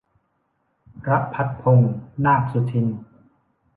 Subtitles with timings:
[1.09, 1.93] รภัสพงษ์
[2.25, 2.87] นาคสุทิน